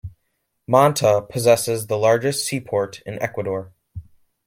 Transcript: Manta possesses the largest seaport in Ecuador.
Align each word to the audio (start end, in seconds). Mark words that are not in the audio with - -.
Manta 0.67 1.21
possesses 1.21 1.85
the 1.85 1.95
largest 1.95 2.43
seaport 2.47 3.01
in 3.05 3.21
Ecuador. 3.21 3.71